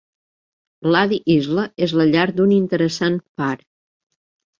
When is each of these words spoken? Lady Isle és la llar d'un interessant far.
Lady 0.95 1.19
Isle 1.33 1.65
és 1.87 1.93
la 1.99 2.07
llar 2.13 2.23
d'un 2.39 2.55
interessant 2.55 3.19
far. 3.43 3.51